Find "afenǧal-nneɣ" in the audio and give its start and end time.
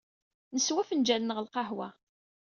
0.81-1.37